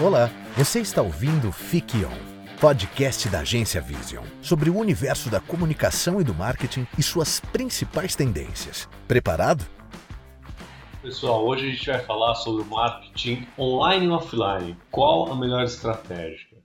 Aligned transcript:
Olá, 0.00 0.30
você 0.56 0.78
está 0.78 1.02
ouvindo 1.02 1.50
Fique 1.50 2.04
On, 2.04 2.58
podcast 2.60 3.28
da 3.28 3.40
agência 3.40 3.80
Vision, 3.80 4.24
sobre 4.40 4.70
o 4.70 4.78
universo 4.78 5.28
da 5.28 5.40
comunicação 5.40 6.20
e 6.20 6.24
do 6.24 6.32
marketing 6.32 6.86
e 6.96 7.02
suas 7.02 7.40
principais 7.40 8.14
tendências. 8.14 8.88
Preparado? 9.08 9.64
Pessoal, 11.02 11.44
hoje 11.44 11.66
a 11.66 11.70
gente 11.72 11.90
vai 11.90 11.98
falar 11.98 12.36
sobre 12.36 12.62
o 12.62 12.66
marketing 12.66 13.44
online 13.58 14.06
e 14.06 14.10
offline. 14.10 14.76
Qual 14.88 15.32
a 15.32 15.34
melhor 15.34 15.64
estratégia? 15.64 16.58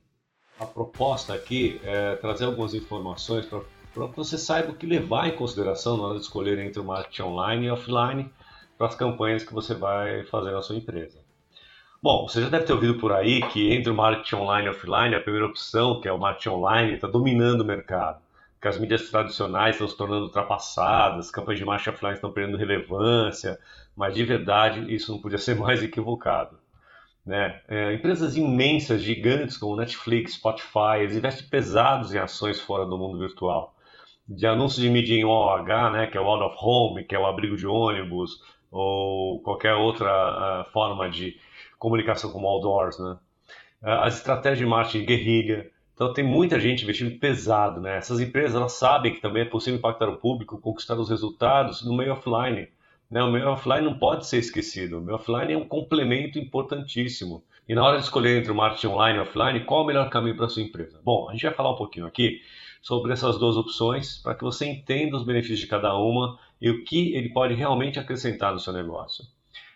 A 0.60 0.68
proposta 0.68 1.34
aqui 1.34 1.82
é 1.84 2.16
trazer 2.18 2.46
algumas 2.46 2.76
informações 2.76 3.48
para 3.48 4.10
que 4.10 4.16
você 4.16 4.38
saiba 4.38 4.74
o 4.74 4.76
que 4.76 4.86
levar 4.86 5.28
em 5.28 5.36
consideração 5.36 5.98
na 5.98 6.04
hora 6.04 6.20
de 6.20 6.26
escolher 6.26 6.60
entre 6.60 6.80
o 6.80 6.84
marketing 6.84 7.24
online 7.24 7.66
e 7.66 7.72
offline 7.72 8.32
para 8.78 8.86
as 8.86 8.96
campanhas 8.96 9.44
que 9.44 9.56
você 9.56 9.74
vai 9.74 10.24
fazer 10.26 10.52
na 10.52 10.62
sua 10.62 10.76
empresa. 10.76 11.23
Bom, 12.04 12.28
você 12.28 12.42
já 12.42 12.50
deve 12.50 12.66
ter 12.66 12.74
ouvido 12.74 12.96
por 12.96 13.14
aí 13.14 13.42
que 13.48 13.72
entre 13.72 13.90
o 13.90 13.96
marketing 13.96 14.36
online 14.36 14.68
e 14.68 14.70
offline, 14.72 15.16
a 15.16 15.22
primeira 15.22 15.48
opção, 15.48 16.02
que 16.02 16.08
é 16.10 16.12
o 16.12 16.18
marketing 16.18 16.50
online, 16.50 16.94
está 16.96 17.08
dominando 17.08 17.62
o 17.62 17.66
mercado. 17.66 18.22
Que 18.62 18.68
as 18.68 18.78
mídias 18.78 19.10
tradicionais 19.10 19.76
estão 19.76 19.88
se 19.88 19.96
tornando 19.96 20.26
ultrapassadas, 20.26 21.32
campanhas 21.32 21.60
de 21.60 21.66
marketing 21.66 21.90
offline 21.92 22.16
estão 22.16 22.30
perdendo 22.30 22.58
relevância, 22.58 23.58
mas 23.96 24.14
de 24.14 24.26
verdade 24.26 24.94
isso 24.94 25.14
não 25.14 25.22
podia 25.22 25.38
ser 25.40 25.56
mais 25.56 25.82
equivocado. 25.82 26.60
Né? 27.26 27.62
É, 27.70 27.94
empresas 27.94 28.36
imensas, 28.36 29.02
gigantes 29.02 29.56
como 29.56 29.78
Netflix, 29.78 30.34
Spotify, 30.34 31.06
investem 31.10 31.48
pesados 31.48 32.14
em 32.14 32.18
ações 32.18 32.60
fora 32.60 32.86
do 32.86 32.98
mundo 32.98 33.18
virtual. 33.18 33.74
De 34.28 34.46
anúncios 34.46 34.82
de 34.82 34.90
mídia 34.90 35.16
em 35.16 35.24
OH, 35.24 35.90
né, 35.90 36.08
que 36.08 36.18
é 36.18 36.22
o 36.22 36.28
out 36.28 36.44
of 36.44 36.58
home, 36.60 37.06
que 37.06 37.16
é 37.16 37.20
o 37.20 37.26
abrigo 37.26 37.56
de 37.56 37.66
ônibus, 37.66 38.42
ou 38.70 39.40
qualquer 39.40 39.76
outra 39.76 40.66
uh, 40.68 40.72
forma 40.74 41.10
de 41.10 41.38
comunicação 41.78 42.32
como 42.32 42.48
outdoors, 42.48 43.00
né? 43.00 43.18
Uh, 43.82 44.02
as 44.02 44.18
estratégias 44.18 44.60
de 44.60 44.66
marketing 44.66 45.06
guerrilha. 45.06 45.72
Então 45.94 46.14
tem 46.14 46.24
muita 46.24 46.60
gente 46.60 46.84
investindo 46.84 47.20
pesado, 47.20 47.80
né? 47.80 47.98
Essas 47.98 48.20
empresas 48.20 48.56
elas 48.56 48.74
sabem 48.74 49.14
que 49.14 49.22
também 49.22 49.44
é 49.44 49.46
possível 49.46 49.78
impactar 49.78 50.10
o 50.10 50.18
público, 50.18 50.60
conquistar 50.60 50.96
os 50.96 51.10
resultados 51.10 51.86
no 51.86 51.96
meio 51.96 52.14
offline. 52.14 52.68
Né? 53.10 53.22
O 53.22 53.32
meio 53.32 53.48
offline 53.50 53.86
não 53.86 53.98
pode 54.00 54.26
ser 54.26 54.40
esquecido. 54.40 54.98
O 54.98 55.02
meio 55.02 55.16
offline 55.16 55.54
é 55.54 55.58
um 55.58 55.68
complemento 55.68 56.40
importantíssimo. 56.40 57.44
E 57.70 57.76
na 57.76 57.84
hora 57.84 57.98
de 57.98 58.04
escolher 58.04 58.40
entre 58.40 58.52
o 58.52 58.56
marketing 58.56 58.88
online 58.88 59.20
e 59.20 59.22
offline, 59.22 59.66
qual 59.66 59.82
é 59.82 59.84
o 59.84 59.88
melhor 59.88 60.10
caminho 60.10 60.36
para 60.36 60.48
a 60.48 60.50
sua 60.50 60.64
empresa? 60.64 61.00
Bom, 61.04 61.30
a 61.30 61.34
gente 61.34 61.44
vai 61.44 61.54
falar 61.54 61.72
um 61.72 61.78
pouquinho 61.78 62.08
aqui 62.08 62.42
sobre 62.82 63.14
essas 63.14 63.38
duas 63.38 63.56
opções 63.56 64.18
para 64.18 64.36
que 64.36 64.44
você 64.44 64.66
entenda 64.66 65.16
os 65.16 65.24
benefícios 65.24 65.60
de 65.60 65.68
cada 65.68 65.96
uma 65.96 66.38
e 66.60 66.70
o 66.70 66.84
que 66.84 67.16
ele 67.16 67.30
pode 67.30 67.54
realmente 67.54 68.00
acrescentar 68.00 68.52
no 68.52 68.60
seu 68.60 68.74
negócio. 68.74 69.24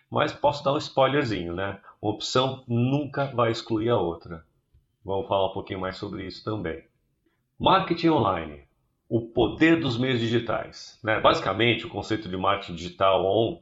Mas 0.09 0.33
posso 0.33 0.63
dar 0.63 0.73
um 0.73 0.77
spoilerzinho, 0.77 1.53
né? 1.53 1.79
Opção 1.99 2.63
nunca 2.67 3.25
vai 3.25 3.51
excluir 3.51 3.89
a 3.89 3.97
outra. 3.97 4.45
Vamos 5.03 5.27
falar 5.27 5.49
um 5.49 5.53
pouquinho 5.53 5.79
mais 5.79 5.97
sobre 5.97 6.25
isso 6.25 6.43
também. 6.43 6.83
Marketing 7.59 8.09
online 8.09 8.67
o 9.09 9.21
poder 9.21 9.79
dos 9.79 9.97
meios 9.97 10.19
digitais. 10.19 10.99
Né? 11.03 11.19
Basicamente, 11.19 11.85
o 11.85 11.89
conceito 11.89 12.27
de 12.27 12.35
marketing 12.35 12.75
digital 12.75 13.25
on 13.25 13.61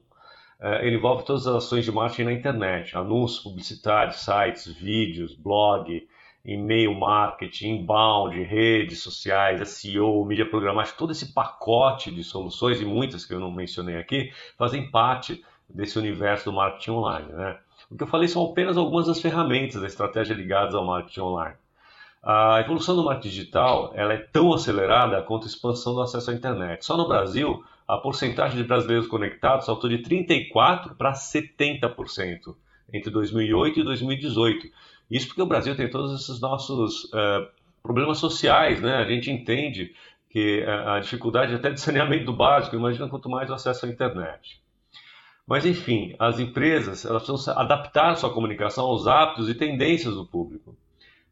é, 0.60 0.90
envolve 0.90 1.26
todas 1.26 1.46
as 1.46 1.56
ações 1.56 1.86
de 1.86 1.92
marketing 1.92 2.24
na 2.24 2.34
internet, 2.34 2.98
anúncios 2.98 3.44
publicitários, 3.44 4.18
sites, 4.18 4.74
vídeos, 4.74 5.36
blog, 5.36 6.08
e-mail 6.44 6.94
marketing, 6.94 7.78
inbound, 7.78 8.42
redes 8.44 9.02
sociais, 9.02 9.68
SEO, 9.70 10.24
mídia 10.26 10.50
programática, 10.50 10.98
todo 10.98 11.12
esse 11.12 11.34
pacote 11.34 12.12
de 12.12 12.24
soluções 12.24 12.80
e 12.82 12.86
muitas 12.86 13.26
que 13.26 13.34
eu 13.34 13.40
não 13.40 13.52
mencionei 13.52 13.98
aqui 13.98 14.32
fazem 14.58 14.90
parte 14.90 15.44
desse 15.70 15.98
universo 15.98 16.46
do 16.46 16.54
marketing 16.54 16.92
online. 16.92 17.32
Né? 17.34 17.60
O 17.90 17.96
que 17.96 18.04
eu 18.04 18.08
falei 18.08 18.28
são 18.28 18.44
apenas 18.44 18.78
algumas 18.78 19.08
das 19.08 19.22
ferramentas 19.22 19.82
da 19.82 19.88
estratégia 19.88 20.34
ligadas 20.34 20.74
ao 20.74 20.86
marketing 20.86 21.22
online. 21.22 21.56
A 22.24 22.60
evolução 22.60 22.96
do 22.96 23.04
marketing 23.04 23.30
digital 23.30 23.92
ela 23.94 24.14
é 24.14 24.18
tão 24.18 24.52
acelerada 24.52 25.22
quanto 25.22 25.44
a 25.44 25.48
expansão 25.48 25.94
do 25.94 26.02
acesso 26.02 26.32
à 26.32 26.34
internet. 26.34 26.84
Só 26.84 26.98
no 26.98 27.08
Brasil, 27.08 27.64
a 27.88 27.98
porcentagem 27.98 28.58
de 28.58 28.64
brasileiros 28.64 29.08
conectados 29.08 29.66
saltou 29.66 29.90
de 29.90 30.00
34% 30.00 30.96
para 30.98 31.14
70% 31.14 32.56
entre 32.92 33.12
2008 33.12 33.80
e 33.80 33.84
2018. 33.84 34.68
Isso 35.10 35.28
porque 35.28 35.42
o 35.42 35.46
Brasil 35.46 35.76
tem 35.76 35.90
todos 35.90 36.20
esses 36.20 36.42
nossos 36.42 37.06
uh, 37.06 37.48
problemas 37.84 38.18
sociais, 38.18 38.82
né? 38.82 38.96
A 38.96 39.06
gente 39.06 39.30
entende 39.30 39.94
que 40.30 40.66
a 40.66 41.00
dificuldade 41.00 41.54
até 41.54 41.70
de 41.70 41.80
saneamento 41.80 42.34
básico, 42.36 42.76
imagina 42.76 43.08
quanto 43.08 43.30
mais 43.30 43.50
o 43.50 43.54
acesso 43.54 43.86
à 43.86 43.90
internet. 43.90 44.60
Mas 45.48 45.66
enfim, 45.66 46.16
as 46.18 46.40
empresas 46.40 47.06
elas 47.06 47.24
precisam 47.24 47.58
adaptar 47.58 48.16
sua 48.16 48.34
comunicação 48.34 48.86
aos 48.86 49.06
hábitos 49.06 49.48
e 49.48 49.54
tendências 49.54 50.16
do 50.16 50.26
público 50.26 50.76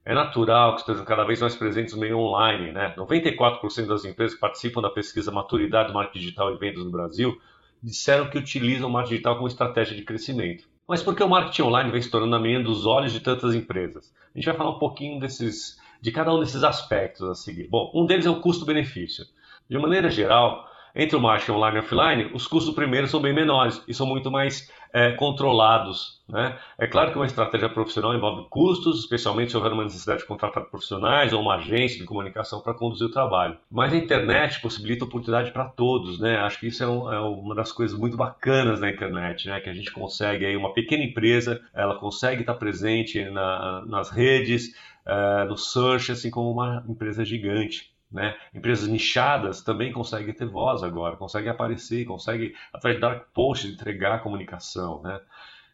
é 0.05 0.13
natural 0.13 0.73
que 0.73 0.81
estejam 0.81 1.05
cada 1.05 1.23
vez 1.23 1.39
mais 1.39 1.55
presentes 1.55 1.93
no 1.93 2.01
meio 2.01 2.17
online. 2.19 2.71
Né? 2.71 2.93
94% 2.97 3.87
das 3.87 4.05
empresas 4.05 4.35
que 4.35 4.41
participam 4.41 4.81
da 4.81 4.89
pesquisa 4.89 5.31
Maturidade 5.31 5.87
do 5.87 5.93
Marketing 5.93 6.19
Digital 6.19 6.53
e 6.53 6.57
Vendas 6.57 6.83
no 6.83 6.91
Brasil 6.91 7.39
disseram 7.81 8.29
que 8.29 8.37
utilizam 8.37 8.89
o 8.89 8.91
marketing 8.91 9.15
digital 9.15 9.35
como 9.35 9.47
estratégia 9.47 9.95
de 9.95 10.03
crescimento. 10.03 10.67
Mas 10.87 11.01
por 11.01 11.15
que 11.15 11.23
o 11.23 11.29
marketing 11.29 11.63
online 11.63 11.91
vem 11.91 12.01
se 12.01 12.09
tornando 12.09 12.35
a 12.35 12.39
menina 12.39 12.63
dos 12.63 12.85
olhos 12.85 13.13
de 13.13 13.21
tantas 13.21 13.55
empresas? 13.55 14.13
A 14.33 14.37
gente 14.37 14.45
vai 14.45 14.55
falar 14.55 14.71
um 14.71 14.79
pouquinho 14.79 15.19
desses, 15.19 15.77
de 16.01 16.11
cada 16.11 16.33
um 16.33 16.39
desses 16.39 16.63
aspectos 16.63 17.27
a 17.29 17.35
seguir. 17.35 17.67
Bom, 17.69 17.91
um 17.95 18.05
deles 18.05 18.25
é 18.25 18.29
o 18.29 18.41
custo-benefício. 18.41 19.25
De 19.69 19.77
maneira 19.77 20.09
geral, 20.09 20.65
entre 20.95 21.15
o 21.15 21.19
marketing 21.19 21.51
online 21.51 21.77
e 21.77 21.79
offline, 21.79 22.31
os 22.33 22.45
custos 22.45 22.71
do 22.71 22.75
primeiro 22.75 23.07
são 23.07 23.21
bem 23.21 23.33
menores 23.33 23.83
e 23.87 23.93
são 23.93 24.05
muito 24.05 24.29
mais 24.29 24.71
é, 24.93 25.11
controlados. 25.13 26.21
Né? 26.29 26.55
É 26.77 26.85
claro 26.85 27.11
que 27.11 27.17
uma 27.17 27.25
estratégia 27.25 27.67
profissional 27.67 28.13
envolve 28.13 28.47
custos, 28.49 28.99
especialmente 28.99 29.49
se 29.49 29.57
houver 29.57 29.73
uma 29.73 29.83
necessidade 29.83 30.21
de 30.21 30.27
contratar 30.27 30.63
profissionais 30.65 31.33
ou 31.33 31.41
uma 31.41 31.55
agência 31.55 31.97
de 31.99 32.05
comunicação 32.05 32.61
para 32.61 32.75
conduzir 32.75 33.07
o 33.07 33.11
trabalho. 33.11 33.57
Mas 33.71 33.91
a 33.91 33.97
internet 33.97 34.61
possibilita 34.61 35.03
oportunidade 35.03 35.51
para 35.51 35.65
todos. 35.65 36.19
Né? 36.19 36.37
Acho 36.37 36.59
que 36.59 36.67
isso 36.67 36.83
é, 36.83 36.87
um, 36.87 37.11
é, 37.11 37.19
uma 37.19 37.55
das 37.55 37.71
coisas 37.71 37.97
muito 37.97 38.15
bacanas 38.15 38.79
da 38.79 38.89
internet, 38.89 39.47
né? 39.47 39.59
que 39.59 39.69
a 39.69 39.73
gente 39.73 39.91
consegue, 39.91 40.45
aí, 40.45 40.55
uma 40.55 40.73
pequena 40.73 41.03
empresa, 41.03 41.59
ela 41.73 41.95
consegue 41.95 42.41
estar 42.41 42.53
presente 42.53 43.23
na, 43.31 43.83
nas 43.87 44.11
redes, 44.11 44.75
é, 45.05 45.45
no 45.45 45.57
search, 45.57 46.11
assim 46.11 46.29
como 46.29 46.51
uma 46.51 46.83
empresa 46.87 47.25
gigante. 47.25 47.92
Né? 48.13 48.35
Empresas 48.53 48.87
nichadas 48.87 49.63
também 49.63 49.91
conseguem 49.91 50.33
ter 50.33 50.45
voz 50.45 50.83
agora, 50.83 51.17
conseguem 51.17 51.49
aparecer, 51.49 52.05
conseguem, 52.05 52.53
através 52.71 52.97
de 52.97 53.01
dark 53.01 53.27
posts, 53.33 53.73
entregar 53.73 54.21
comunicação. 54.21 55.01
Né? 55.01 55.19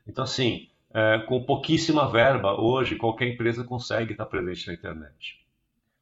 Então, 0.08 0.24
assim, 0.24 0.70
é, 0.94 1.20
com 1.28 1.44
pouquíssima 1.44 2.10
verba, 2.10 2.60
hoje, 2.60 2.96
qualquer 2.96 3.28
empresa 3.28 3.64
consegue 3.66 4.14
estar 4.14 4.26
presente 4.26 4.68
na 4.68 4.74
internet. 4.74 5.38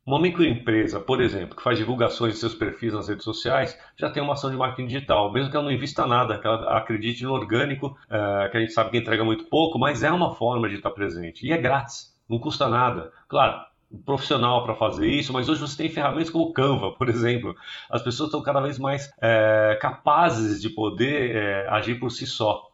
Uma 0.05 0.21
microempresa, 0.21 1.01
por 1.01 1.19
exemplo, 1.19 1.57
que 1.57 1.61
faz 1.61 1.77
divulgações 1.77 2.35
de 2.35 2.39
seus 2.39 2.55
perfis 2.55 2.93
nas 2.93 3.09
redes 3.09 3.25
sociais, 3.25 3.77
já 3.97 4.09
tem 4.09 4.23
uma 4.23 4.33
ação 4.33 4.49
de 4.49 4.55
marketing 4.55 4.87
digital, 4.87 5.33
mesmo 5.33 5.51
que 5.51 5.57
ela 5.57 5.65
não 5.65 5.71
invista 5.71 6.07
nada, 6.07 6.39
que 6.39 6.47
ela 6.47 6.77
acredite 6.77 7.23
no 7.23 7.33
orgânico, 7.33 7.97
é, 8.09 8.47
que 8.49 8.57
a 8.57 8.59
gente 8.61 8.71
sabe 8.71 8.91
que 8.91 8.97
entrega 8.97 9.25
muito 9.25 9.45
pouco, 9.45 9.77
mas 9.77 10.03
é 10.03 10.11
uma 10.11 10.33
forma 10.35 10.69
de 10.69 10.75
estar 10.75 10.91
presente. 10.91 11.45
E 11.45 11.51
é 11.51 11.57
grátis, 11.57 12.15
não 12.29 12.39
custa 12.39 12.69
nada. 12.69 13.11
Claro, 13.27 13.59
profissional 14.05 14.63
para 14.63 14.75
fazer 14.75 15.07
isso, 15.07 15.31
mas 15.31 15.47
hoje 15.47 15.61
você 15.61 15.77
tem 15.77 15.89
ferramentas 15.89 16.29
como 16.29 16.51
Canva, 16.51 16.91
por 16.91 17.07
exemplo. 17.09 17.55
As 17.89 18.01
pessoas 18.01 18.27
estão 18.27 18.41
cada 18.41 18.59
vez 18.59 18.77
mais 18.77 19.11
é, 19.21 19.77
capazes 19.81 20.61
de 20.61 20.69
poder 20.69 21.35
é, 21.35 21.67
agir 21.69 21.99
por 21.99 22.11
si 22.11 22.25
só. 22.25 22.69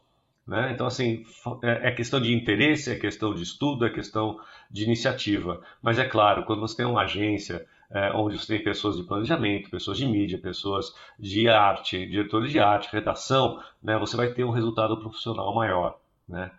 Né? 0.46 0.72
Então, 0.72 0.86
assim, 0.86 1.24
é, 1.62 1.88
é 1.88 1.90
questão 1.92 2.20
de 2.20 2.34
interesse, 2.34 2.90
é 2.90 2.96
questão 2.96 3.34
de 3.34 3.42
estudo, 3.42 3.86
é 3.86 3.90
questão 3.90 4.38
de 4.70 4.84
iniciativa. 4.84 5.60
Mas 5.80 5.98
é 5.98 6.04
claro, 6.04 6.44
quando 6.44 6.60
você 6.60 6.76
tem 6.76 6.86
uma 6.86 7.02
agência 7.02 7.64
é, 7.90 8.10
onde 8.12 8.38
você 8.38 8.56
tem 8.56 8.64
pessoas 8.64 8.96
de 8.96 9.04
planejamento, 9.04 9.70
pessoas 9.70 9.96
de 9.96 10.06
mídia, 10.06 10.38
pessoas 10.38 10.94
de 11.18 11.48
arte, 11.48 12.06
diretores 12.06 12.50
de 12.50 12.58
arte, 12.58 12.88
redação, 12.92 13.62
né, 13.82 13.96
você 13.96 14.16
vai 14.16 14.28
ter 14.32 14.44
um 14.44 14.50
resultado 14.50 14.98
profissional 14.98 15.54
maior. 15.54 15.96
Né? 16.28 16.50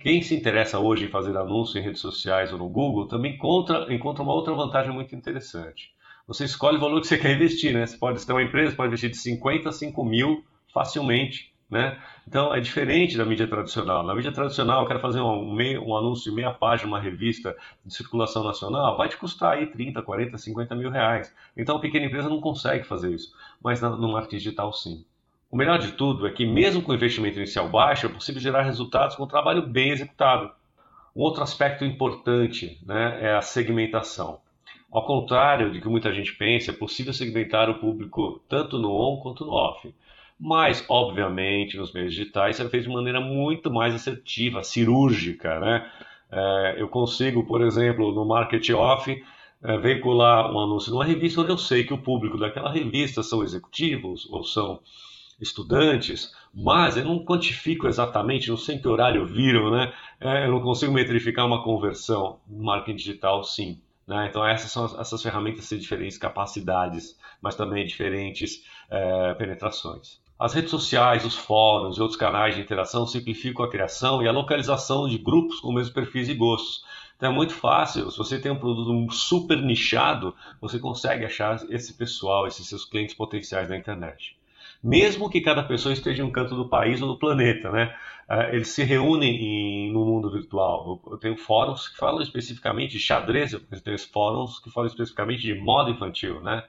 Quem 0.00 0.22
se 0.22 0.34
interessa 0.34 0.78
hoje 0.78 1.06
em 1.06 1.08
fazer 1.08 1.36
anúncio 1.36 1.78
em 1.78 1.82
redes 1.82 2.00
sociais 2.00 2.52
ou 2.52 2.58
no 2.58 2.68
Google 2.68 3.08
também 3.08 3.34
encontra, 3.34 3.92
encontra 3.92 4.22
uma 4.22 4.34
outra 4.34 4.54
vantagem 4.54 4.92
muito 4.92 5.14
interessante. 5.16 5.92
Você 6.26 6.44
escolhe 6.44 6.76
o 6.76 6.80
valor 6.80 7.00
que 7.00 7.06
você 7.06 7.18
quer 7.18 7.34
investir, 7.34 7.72
né? 7.72 7.86
Você 7.86 7.96
pode 7.96 8.24
ter 8.24 8.32
uma 8.32 8.42
empresa, 8.42 8.76
pode 8.76 8.88
investir 8.88 9.10
de 9.10 9.16
50 9.16 9.68
a 9.68 9.72
5 9.72 10.04
mil 10.04 10.44
facilmente, 10.72 11.52
né? 11.70 11.98
Então 12.26 12.54
é 12.54 12.60
diferente 12.60 13.16
da 13.16 13.24
mídia 13.24 13.46
tradicional. 13.46 14.02
Na 14.02 14.14
mídia 14.14 14.32
tradicional, 14.32 14.82
eu 14.82 14.86
quero 14.86 15.00
fazer 15.00 15.20
um, 15.20 15.54
meio, 15.54 15.82
um 15.82 15.96
anúncio 15.96 16.30
de 16.30 16.36
meia 16.36 16.52
página, 16.52 16.88
uma 16.88 17.00
revista 17.00 17.56
de 17.84 17.94
circulação 17.94 18.44
nacional, 18.44 18.96
vai 18.96 19.08
te 19.08 19.16
custar 19.16 19.54
aí 19.54 19.66
30, 19.66 20.02
40, 20.02 20.38
50 20.38 20.74
mil 20.74 20.90
reais. 20.90 21.34
Então 21.56 21.76
a 21.76 21.80
pequena 21.80 22.06
empresa 22.06 22.28
não 22.28 22.40
consegue 22.40 22.84
fazer 22.84 23.12
isso, 23.14 23.34
mas 23.62 23.80
no 23.80 24.12
marketing 24.12 24.36
digital 24.36 24.72
sim. 24.72 25.04
O 25.54 25.56
melhor 25.56 25.78
de 25.78 25.92
tudo 25.92 26.26
é 26.26 26.32
que, 26.32 26.44
mesmo 26.44 26.82
com 26.82 26.92
investimento 26.92 27.38
inicial 27.38 27.68
baixo, 27.68 28.06
é 28.06 28.08
possível 28.08 28.40
gerar 28.40 28.62
resultados 28.62 29.14
com 29.14 29.22
um 29.22 29.28
trabalho 29.28 29.64
bem 29.64 29.90
executado. 29.90 30.50
Um 31.14 31.22
outro 31.22 31.44
aspecto 31.44 31.84
importante 31.84 32.76
né, 32.84 33.20
é 33.22 33.36
a 33.36 33.40
segmentação. 33.40 34.40
Ao 34.90 35.06
contrário 35.06 35.70
de 35.70 35.80
que 35.80 35.86
muita 35.86 36.12
gente 36.12 36.34
pensa, 36.34 36.72
é 36.72 36.74
possível 36.74 37.12
segmentar 37.12 37.70
o 37.70 37.78
público 37.78 38.42
tanto 38.48 38.78
no 38.78 38.90
on 38.90 39.20
quanto 39.20 39.44
no 39.44 39.52
off. 39.52 39.94
Mas, 40.40 40.84
obviamente, 40.88 41.76
nos 41.76 41.92
meios 41.92 42.12
digitais 42.12 42.58
é 42.58 42.68
feito 42.68 42.88
de 42.88 42.92
maneira 42.92 43.20
muito 43.20 43.70
mais 43.70 43.94
assertiva, 43.94 44.64
cirúrgica. 44.64 45.60
Né? 45.60 45.88
É, 46.32 46.74
eu 46.78 46.88
consigo, 46.88 47.44
por 47.44 47.62
exemplo, 47.62 48.12
no 48.12 48.24
marketing 48.24 48.72
off, 48.72 49.24
é, 49.62 49.78
veicular 49.78 50.52
um 50.52 50.58
anúncio 50.58 50.90
numa 50.90 51.04
revista 51.04 51.42
onde 51.42 51.52
eu 51.52 51.58
sei 51.58 51.84
que 51.84 51.94
o 51.94 51.98
público 51.98 52.36
daquela 52.36 52.72
revista 52.72 53.22
são 53.22 53.40
executivos 53.44 54.28
ou 54.32 54.42
são 54.42 54.80
estudantes, 55.40 56.32
mas 56.54 56.96
eu 56.96 57.04
não 57.04 57.24
quantifico 57.24 57.86
exatamente, 57.86 58.48
não 58.48 58.56
sei 58.56 58.76
em 58.76 58.80
que 58.80 58.88
horário 58.88 59.26
viram, 59.26 59.70
né? 59.70 59.92
É, 60.20 60.46
eu 60.46 60.52
não 60.52 60.60
consigo 60.60 60.92
metrificar 60.92 61.46
uma 61.46 61.62
conversão 61.62 62.38
marketing 62.48 62.96
digital, 62.96 63.42
sim. 63.42 63.80
Né? 64.06 64.26
Então 64.28 64.46
essas 64.46 64.70
são 64.70 64.84
essas 65.00 65.22
ferramentas 65.22 65.68
têm 65.68 65.78
diferentes 65.78 66.18
capacidades, 66.18 67.18
mas 67.40 67.56
também 67.56 67.86
diferentes 67.86 68.64
é, 68.90 69.34
penetrações. 69.34 70.22
As 70.38 70.52
redes 70.52 70.70
sociais, 70.70 71.24
os 71.24 71.36
fóruns 71.36 71.96
e 71.96 72.00
outros 72.00 72.18
canais 72.18 72.54
de 72.54 72.60
interação 72.60 73.06
simplificam 73.06 73.64
a 73.64 73.70
criação 73.70 74.22
e 74.22 74.28
a 74.28 74.32
localização 74.32 75.08
de 75.08 75.16
grupos 75.16 75.60
com 75.60 75.68
o 75.68 75.72
mesmo 75.72 75.94
perfis 75.94 76.28
e 76.28 76.34
gostos. 76.34 76.84
Então 77.16 77.30
é 77.30 77.34
muito 77.34 77.54
fácil, 77.54 78.10
se 78.10 78.18
você 78.18 78.38
tem 78.38 78.50
um 78.50 78.58
produto 78.58 79.12
super 79.14 79.56
nichado, 79.56 80.34
você 80.60 80.78
consegue 80.78 81.24
achar 81.24 81.56
esse 81.70 81.94
pessoal, 81.94 82.46
esses 82.46 82.68
seus 82.68 82.84
clientes 82.84 83.14
potenciais 83.14 83.68
na 83.68 83.76
internet 83.76 84.36
mesmo 84.84 85.30
que 85.30 85.40
cada 85.40 85.62
pessoa 85.62 85.94
esteja 85.94 86.22
em 86.22 86.26
um 86.26 86.30
canto 86.30 86.54
do 86.54 86.68
país 86.68 87.00
ou 87.00 87.08
do 87.08 87.18
planeta, 87.18 87.70
né? 87.70 87.96
Uh, 88.28 88.54
eles 88.54 88.68
se 88.68 88.84
reúnem 88.84 89.34
em, 89.34 89.92
no 89.92 90.04
mundo 90.04 90.30
virtual. 90.30 91.00
Eu, 91.10 91.16
tenho 91.16 91.36
fóruns 91.38 91.88
que 91.88 91.96
falam 91.96 92.20
especificamente 92.20 92.92
de 92.92 92.98
xadrez, 92.98 93.54
eu 93.54 93.60
tenho 93.60 93.98
fóruns 94.12 94.58
que 94.58 94.70
falam 94.70 94.88
especificamente 94.88 95.40
de 95.40 95.54
moda 95.54 95.90
infantil, 95.90 96.40
né? 96.42 96.64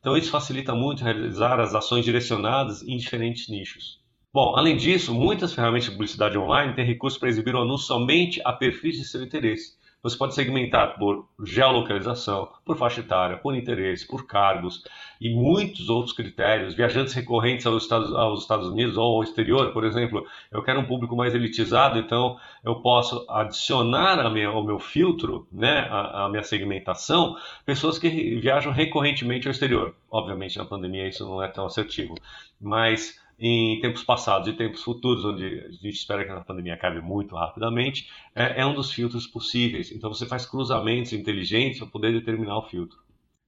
Então 0.00 0.16
isso 0.16 0.30
facilita 0.30 0.74
muito 0.74 1.04
realizar 1.04 1.60
as 1.60 1.74
ações 1.74 2.04
direcionadas 2.04 2.82
em 2.82 2.96
diferentes 2.96 3.48
nichos. 3.48 4.00
Bom, 4.32 4.56
além 4.56 4.76
disso, 4.76 5.14
muitas 5.14 5.52
ferramentas 5.52 5.84
de 5.84 5.92
publicidade 5.92 6.38
online 6.38 6.74
têm 6.74 6.84
recursos 6.84 7.18
para 7.18 7.28
exibir 7.28 7.54
o 7.54 7.62
anúncio 7.62 7.86
somente 7.86 8.40
a 8.44 8.52
perfis 8.52 8.96
de 8.96 9.04
seu 9.04 9.22
interesse. 9.22 9.78
Você 10.02 10.16
pode 10.16 10.34
segmentar 10.34 10.98
por 10.98 11.28
geolocalização, 11.44 12.48
por 12.64 12.76
faixa 12.76 13.00
etária, 13.00 13.36
por 13.36 13.54
interesse, 13.54 14.06
por 14.06 14.26
cargos 14.26 14.82
e 15.20 15.28
muitos 15.28 15.90
outros 15.90 16.14
critérios. 16.14 16.74
Viajantes 16.74 17.12
recorrentes 17.12 17.66
aos 17.66 17.82
Estados, 17.82 18.14
aos 18.14 18.40
Estados 18.40 18.68
Unidos 18.68 18.96
ou 18.96 19.16
ao 19.16 19.22
exterior, 19.22 19.72
por 19.72 19.84
exemplo, 19.84 20.26
eu 20.50 20.62
quero 20.62 20.80
um 20.80 20.86
público 20.86 21.14
mais 21.14 21.34
elitizado, 21.34 21.98
então 21.98 22.38
eu 22.64 22.76
posso 22.76 23.26
adicionar 23.28 24.30
minha, 24.30 24.48
ao 24.48 24.64
meu 24.64 24.78
filtro, 24.78 25.46
né, 25.52 25.86
a, 25.90 26.24
a 26.24 26.28
minha 26.30 26.42
segmentação, 26.42 27.36
pessoas 27.66 27.98
que 27.98 28.36
viajam 28.36 28.72
recorrentemente 28.72 29.46
ao 29.46 29.52
exterior. 29.52 29.94
Obviamente, 30.10 30.56
na 30.56 30.64
pandemia 30.64 31.06
isso 31.06 31.26
não 31.26 31.42
é 31.42 31.48
tão 31.48 31.66
assertivo, 31.66 32.14
mas 32.58 33.19
em 33.40 33.80
tempos 33.80 34.04
passados 34.04 34.46
e 34.48 34.52
tempos 34.52 34.82
futuros, 34.82 35.24
onde 35.24 35.44
a 35.44 35.70
gente 35.70 35.88
espera 35.88 36.24
que 36.26 36.30
a 36.30 36.40
pandemia 36.42 36.74
acabe 36.74 37.00
muito 37.00 37.34
rapidamente, 37.34 38.10
é, 38.34 38.60
é 38.60 38.66
um 38.66 38.74
dos 38.74 38.92
filtros 38.92 39.26
possíveis. 39.26 39.90
Então 39.90 40.12
você 40.12 40.26
faz 40.26 40.44
cruzamentos 40.44 41.14
inteligentes 41.14 41.78
para 41.78 41.88
poder 41.88 42.12
determinar 42.12 42.58
o 42.58 42.68
filtro. 42.68 42.98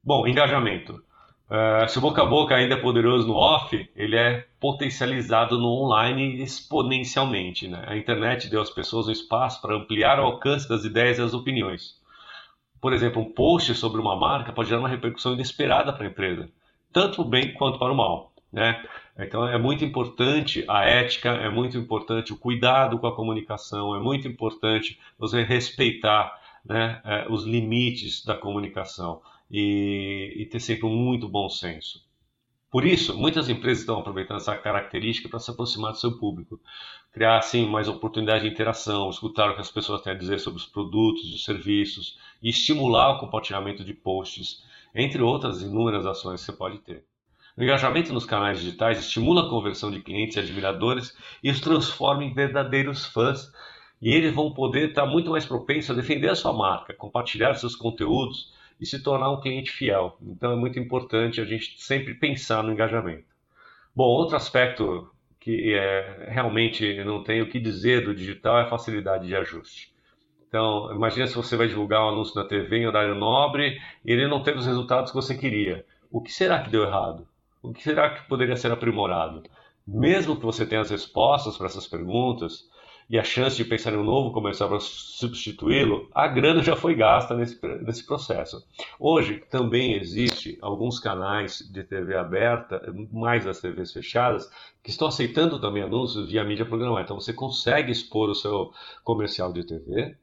Bom, 0.02 0.26
engajamento. 0.26 0.94
Uh, 1.50 1.86
se 1.86 1.98
o 1.98 2.00
boca 2.00 2.22
a 2.22 2.24
boca 2.24 2.54
ainda 2.54 2.76
é 2.76 2.80
poderoso 2.80 3.28
no 3.28 3.34
off, 3.34 3.86
ele 3.94 4.16
é 4.16 4.46
potencializado 4.58 5.58
no 5.58 5.68
online 5.68 6.40
exponencialmente. 6.42 7.68
Né? 7.68 7.84
A 7.86 7.94
internet 7.94 8.48
deu 8.48 8.62
às 8.62 8.70
pessoas 8.70 9.08
um 9.08 9.12
espaço 9.12 9.60
para 9.60 9.76
ampliar 9.76 10.18
o 10.18 10.22
alcance 10.22 10.66
das 10.66 10.86
ideias 10.86 11.18
e 11.18 11.20
das 11.20 11.34
opiniões. 11.34 12.00
Por 12.80 12.94
exemplo, 12.94 13.20
um 13.20 13.30
post 13.30 13.74
sobre 13.74 14.00
uma 14.00 14.16
marca 14.16 14.52
pode 14.52 14.70
gerar 14.70 14.80
uma 14.80 14.88
repercussão 14.88 15.34
inesperada 15.34 15.92
para 15.92 16.04
a 16.06 16.08
empresa, 16.08 16.48
tanto 16.90 17.16
para 17.16 17.22
o 17.22 17.28
bem 17.28 17.52
quanto 17.52 17.78
para 17.78 17.92
o 17.92 17.96
mal. 17.96 18.31
Né? 18.52 18.84
Então 19.18 19.46
é 19.46 19.56
muito 19.56 19.84
importante 19.84 20.64
a 20.68 20.84
ética, 20.84 21.30
é 21.30 21.48
muito 21.48 21.78
importante 21.78 22.32
o 22.32 22.36
cuidado 22.36 22.98
com 22.98 23.06
a 23.06 23.16
comunicação, 23.16 23.96
é 23.96 24.00
muito 24.00 24.28
importante 24.28 24.98
você 25.18 25.42
respeitar 25.42 26.38
né, 26.64 27.00
é, 27.04 27.26
os 27.30 27.44
limites 27.44 28.24
da 28.24 28.36
comunicação 28.36 29.22
e, 29.50 30.34
e 30.36 30.46
ter 30.46 30.60
sempre 30.60 30.86
muito 30.86 31.28
bom 31.28 31.48
senso. 31.48 32.04
Por 32.70 32.86
isso, 32.86 33.16
muitas 33.18 33.50
empresas 33.50 33.80
estão 33.80 33.98
aproveitando 33.98 34.38
essa 34.38 34.56
característica 34.56 35.28
para 35.28 35.38
se 35.38 35.50
aproximar 35.50 35.92
do 35.92 35.98
seu 35.98 36.18
público, 36.18 36.58
criar 37.12 37.36
assim 37.36 37.66
mais 37.66 37.86
oportunidade 37.86 38.44
de 38.44 38.50
interação, 38.50 39.10
escutar 39.10 39.50
o 39.50 39.54
que 39.54 39.60
as 39.60 39.70
pessoas 39.70 40.00
têm 40.00 40.14
a 40.14 40.16
dizer 40.16 40.40
sobre 40.40 40.58
os 40.58 40.66
produtos 40.66 41.34
os 41.34 41.44
serviços 41.44 42.18
e 42.42 42.48
estimular 42.48 43.12
o 43.12 43.18
compartilhamento 43.18 43.84
de 43.84 43.92
posts, 43.92 44.64
entre 44.94 45.20
outras 45.20 45.60
inúmeras 45.60 46.06
ações 46.06 46.40
que 46.40 46.46
você 46.46 46.52
pode 46.52 46.78
ter. 46.78 47.04
O 47.56 47.62
engajamento 47.62 48.14
nos 48.14 48.24
canais 48.24 48.60
digitais 48.60 48.98
estimula 48.98 49.46
a 49.46 49.50
conversão 49.50 49.90
de 49.90 50.00
clientes 50.00 50.36
e 50.36 50.40
admiradores 50.40 51.14
e 51.42 51.50
os 51.50 51.60
transforma 51.60 52.24
em 52.24 52.32
verdadeiros 52.32 53.04
fãs. 53.04 53.52
E 54.00 54.12
eles 54.12 54.34
vão 54.34 54.52
poder 54.52 54.88
estar 54.88 55.06
muito 55.06 55.30
mais 55.30 55.44
propensos 55.44 55.90
a 55.90 56.00
defender 56.00 56.30
a 56.30 56.34
sua 56.34 56.52
marca, 56.52 56.94
compartilhar 56.94 57.54
seus 57.54 57.76
conteúdos 57.76 58.52
e 58.80 58.86
se 58.86 59.02
tornar 59.02 59.30
um 59.30 59.40
cliente 59.40 59.70
fiel. 59.70 60.16
Então 60.22 60.52
é 60.52 60.56
muito 60.56 60.78
importante 60.78 61.40
a 61.40 61.44
gente 61.44 61.80
sempre 61.80 62.14
pensar 62.14 62.62
no 62.62 62.72
engajamento. 62.72 63.26
Bom, 63.94 64.04
outro 64.04 64.34
aspecto 64.34 65.10
que 65.38 65.74
é, 65.74 66.28
realmente 66.30 67.04
não 67.04 67.22
tem 67.22 67.42
o 67.42 67.48
que 67.48 67.60
dizer 67.60 68.04
do 68.04 68.14
digital 68.14 68.58
é 68.58 68.62
a 68.62 68.70
facilidade 68.70 69.26
de 69.26 69.36
ajuste. 69.36 69.92
Então, 70.48 70.92
imagine 70.94 71.26
se 71.28 71.34
você 71.34 71.56
vai 71.56 71.68
divulgar 71.68 72.04
um 72.04 72.08
anúncio 72.10 72.34
na 72.34 72.44
TV 72.46 72.78
em 72.78 72.86
horário 72.86 73.14
nobre 73.14 73.80
e 74.04 74.12
ele 74.12 74.26
não 74.26 74.42
teve 74.42 74.58
os 74.58 74.66
resultados 74.66 75.10
que 75.10 75.16
você 75.16 75.36
queria. 75.36 75.84
O 76.10 76.20
que 76.20 76.32
será 76.32 76.62
que 76.62 76.70
deu 76.70 76.84
errado? 76.84 77.26
O 77.62 77.72
que 77.72 77.82
será 77.82 78.10
que 78.10 78.28
poderia 78.28 78.56
ser 78.56 78.72
aprimorado? 78.72 79.42
Mesmo 79.86 80.36
que 80.36 80.44
você 80.44 80.66
tenha 80.66 80.80
as 80.80 80.90
respostas 80.90 81.56
para 81.56 81.66
essas 81.66 81.86
perguntas 81.86 82.68
e 83.08 83.18
a 83.18 83.24
chance 83.24 83.56
de 83.56 83.64
pensar 83.64 83.92
em 83.92 83.98
um 83.98 84.04
novo 84.04 84.32
comercial 84.32 84.68
para 84.68 84.80
substituí-lo, 84.80 86.08
a 86.14 86.26
grana 86.26 86.62
já 86.62 86.74
foi 86.74 86.94
gasta 86.94 87.36
nesse, 87.36 87.60
nesse 87.82 88.04
processo. 88.04 88.64
Hoje 88.98 89.42
também 89.50 89.94
existe 89.94 90.58
alguns 90.60 90.98
canais 90.98 91.58
de 91.70 91.84
TV 91.84 92.16
aberta, 92.16 92.82
mais 93.12 93.46
as 93.46 93.60
TVs 93.60 93.92
fechadas, 93.92 94.50
que 94.82 94.90
estão 94.90 95.08
aceitando 95.08 95.60
também 95.60 95.82
anúncios 95.82 96.30
via 96.30 96.44
mídia 96.44 96.64
programada. 96.64 97.02
Então 97.02 97.20
você 97.20 97.32
consegue 97.32 97.92
expor 97.92 98.28
o 98.28 98.34
seu 98.34 98.72
comercial 99.04 99.52
de 99.52 99.64
TV 99.64 100.16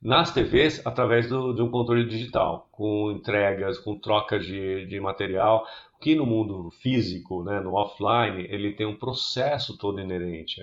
nas 0.00 0.32
TVs 0.32 0.80
através 0.86 1.28
do, 1.28 1.52
de 1.52 1.60
um 1.60 1.70
controle 1.70 2.06
digital, 2.06 2.68
com 2.72 3.12
entregas, 3.12 3.78
com 3.78 3.98
troca 3.98 4.38
de, 4.38 4.86
de 4.86 4.98
material, 4.98 5.66
que 6.00 6.14
no 6.14 6.24
mundo 6.24 6.70
físico, 6.70 7.44
né, 7.44 7.60
no 7.60 7.74
offline, 7.74 8.46
ele 8.48 8.72
tem 8.72 8.86
um 8.86 8.96
processo 8.96 9.76
todo 9.76 10.00
inerente. 10.00 10.60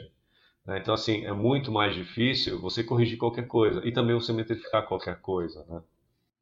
Né? 0.66 0.80
Então, 0.80 0.94
assim, 0.94 1.26
é 1.26 1.32
muito 1.32 1.72
mais 1.72 1.96
difícil 1.96 2.60
você 2.60 2.84
corrigir 2.84 3.18
qualquer 3.18 3.48
coisa 3.48 3.82
e 3.88 3.92
também 3.92 4.16
você 4.16 4.34
metrificar 4.34 4.88
qualquer 4.88 5.22
coisa. 5.22 5.66
Né? 5.70 5.82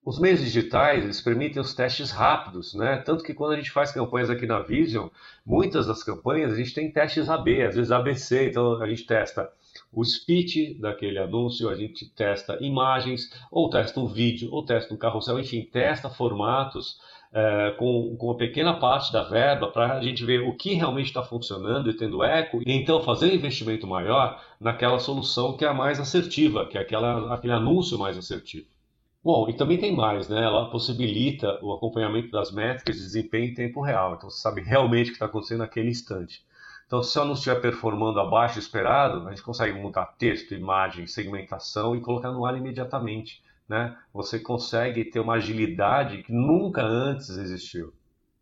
Os 0.06 0.20
meios 0.20 0.40
digitais 0.40 1.04
eles 1.04 1.20
permitem 1.20 1.60
os 1.60 1.74
testes 1.74 2.12
rápidos, 2.12 2.76
né? 2.76 2.98
Tanto 2.98 3.24
que 3.24 3.34
quando 3.34 3.54
a 3.54 3.56
gente 3.56 3.72
faz 3.72 3.92
campanhas 3.92 4.30
aqui 4.30 4.46
na 4.46 4.60
Vision, 4.60 5.08
muitas 5.44 5.88
das 5.88 6.04
campanhas 6.04 6.54
a 6.54 6.56
gente 6.56 6.76
tem 6.76 6.92
testes 6.92 7.28
AB, 7.28 7.64
às 7.64 7.76
vezes 7.76 7.92
ABC, 7.92 8.50
então 8.50 8.80
a 8.80 8.88
gente 8.88 9.04
testa 9.08 9.52
o 9.92 10.06
speech 10.06 10.76
daquele 10.76 11.18
anúncio, 11.18 11.70
a 11.70 11.76
gente 11.76 12.08
testa 12.14 12.56
imagens, 12.62 13.32
ou 13.50 13.68
testa 13.68 14.00
um 14.00 14.06
vídeo, 14.06 14.50
ou 14.52 14.64
testa 14.64 14.94
um 14.94 14.98
carrossel, 14.98 15.40
enfim, 15.40 15.64
testa 15.64 16.08
formatos 16.08 17.00
é, 17.36 17.72
com, 17.72 18.16
com 18.16 18.28
uma 18.28 18.38
pequena 18.38 18.80
parte 18.80 19.12
da 19.12 19.22
verba 19.24 19.68
para 19.68 19.98
a 19.98 20.02
gente 20.02 20.24
ver 20.24 20.40
o 20.40 20.56
que 20.56 20.74
realmente 20.74 21.08
está 21.08 21.22
funcionando 21.22 21.90
e 21.90 21.94
tendo 21.94 22.24
eco, 22.24 22.62
e 22.66 22.72
então 22.72 23.04
fazer 23.04 23.30
um 23.30 23.36
investimento 23.36 23.86
maior 23.86 24.42
naquela 24.58 25.00
solução 25.00 25.58
que 25.58 25.66
é 25.66 25.68
a 25.68 25.74
mais 25.74 26.00
assertiva, 26.00 26.66
que 26.66 26.78
é 26.78 26.82
aquela, 26.82 27.34
aquele 27.34 27.52
anúncio 27.52 28.00
mais 28.00 28.18
assertivo. 28.18 28.68
Bom, 29.22 29.50
e 29.50 29.54
também 29.54 29.78
tem 29.78 29.94
mais, 29.94 30.30
né? 30.30 30.42
Ela 30.42 30.70
possibilita 30.70 31.60
o 31.62 31.74
acompanhamento 31.74 32.32
das 32.32 32.54
métricas 32.54 32.96
de 32.96 33.02
desempenho 33.02 33.52
em 33.52 33.54
tempo 33.54 33.82
real. 33.82 34.14
Então 34.16 34.30
você 34.30 34.40
sabe 34.40 34.62
realmente 34.62 35.08
o 35.08 35.10
que 35.10 35.16
está 35.16 35.26
acontecendo 35.26 35.60
naquele 35.60 35.90
instante. 35.90 36.42
Então, 36.88 37.02
se 37.02 37.18
o 37.18 37.22
anúncio 37.24 37.40
estiver 37.40 37.60
performando 37.60 38.20
abaixo 38.20 38.56
do 38.56 38.60
esperado, 38.60 39.28
a 39.28 39.32
gente 39.32 39.42
consegue 39.42 39.74
mudar 39.74 40.06
texto, 40.20 40.54
imagem, 40.54 41.08
segmentação 41.08 41.96
e 41.96 42.00
colocar 42.00 42.32
no 42.32 42.46
ar 42.46 42.56
imediatamente 42.56 43.42
né? 43.68 43.98
Você 44.14 44.40
consegue 44.40 45.06
ter 45.06 45.20
uma 45.20 45.36
agilidade 45.36 46.24
que 46.24 46.32
nunca 46.32 46.84
antes 46.84 47.30
existiu. 47.30 47.94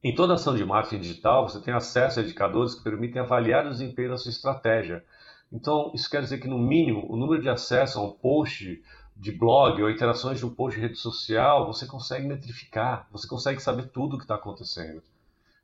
Em 0.03 0.13
toda 0.13 0.33
ação 0.33 0.55
de 0.55 0.65
marketing 0.65 1.01
digital, 1.01 1.47
você 1.47 1.61
tem 1.61 1.73
acesso 1.73 2.19
a 2.19 2.23
indicadores 2.23 2.75
que 2.75 2.83
permitem 2.83 3.21
avaliar 3.21 3.65
o 3.65 3.69
desempenho 3.69 4.09
da 4.09 4.17
sua 4.17 4.31
estratégia. 4.31 5.03
Então, 5.51 5.91
isso 5.95 6.09
quer 6.09 6.21
dizer 6.21 6.39
que, 6.39 6.47
no 6.47 6.59
mínimo, 6.59 7.05
o 7.09 7.15
número 7.15 7.41
de 7.41 7.47
acesso 7.47 7.99
a 7.99 8.03
um 8.03 8.11
post 8.11 8.83
de 9.15 9.31
blog 9.31 9.81
ou 9.81 9.89
interações 9.89 10.39
de 10.39 10.45
um 10.45 10.53
post 10.53 10.77
de 10.77 10.85
rede 10.85 10.97
social, 10.97 11.65
você 11.65 11.85
consegue 11.85 12.27
metrificar, 12.27 13.07
você 13.11 13.27
consegue 13.27 13.61
saber 13.61 13.87
tudo 13.89 14.15
o 14.15 14.17
que 14.17 14.25
está 14.25 14.35
acontecendo. 14.35 15.01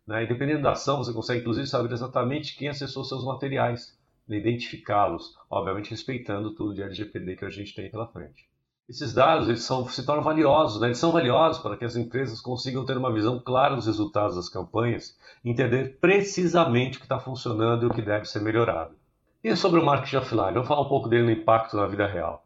Né? 0.07 0.23
E 0.23 0.27
dependendo 0.27 0.61
da 0.61 0.71
ação, 0.71 0.97
você 0.97 1.11
consegue, 1.11 1.41
inclusive, 1.41 1.67
saber 1.67 1.91
exatamente 1.91 2.55
quem 2.55 2.69
acessou 2.69 3.03
seus 3.03 3.25
materiais, 3.25 3.97
né? 4.25 4.37
identificá-los, 4.37 5.35
obviamente 5.49 5.89
respeitando 5.89 6.55
tudo 6.55 6.73
de 6.73 6.81
LGPD 6.81 7.35
que 7.35 7.45
a 7.45 7.49
gente 7.49 7.75
tem 7.75 7.91
pela 7.91 8.07
frente 8.07 8.48
esses 8.89 9.13
dados 9.13 9.47
eles 9.47 9.63
são, 9.63 9.87
se 9.87 10.03
tornam 10.03 10.23
valiosos, 10.23 10.81
né? 10.81 10.87
eles 10.87 10.97
são 10.97 11.11
valiosos 11.11 11.61
para 11.61 11.77
que 11.77 11.85
as 11.85 11.95
empresas 11.95 12.41
consigam 12.41 12.83
ter 12.83 12.97
uma 12.97 13.13
visão 13.13 13.39
clara 13.39 13.75
dos 13.75 13.85
resultados 13.85 14.35
das 14.35 14.49
campanhas, 14.49 15.15
entender 15.45 15.99
precisamente 16.01 16.97
o 16.97 16.99
que 16.99 17.05
está 17.05 17.19
funcionando 17.19 17.83
e 17.83 17.87
o 17.87 17.93
que 17.93 18.01
deve 18.01 18.25
ser 18.25 18.41
melhorado. 18.41 18.95
E 19.43 19.55
sobre 19.55 19.79
o 19.79 19.85
marketing 19.85 20.15
offline, 20.17 20.53
vamos 20.53 20.67
falar 20.67 20.81
um 20.81 20.89
pouco 20.89 21.07
dele 21.07 21.23
no 21.23 21.31
impacto 21.31 21.77
na 21.77 21.85
vida 21.85 22.07
real. 22.07 22.43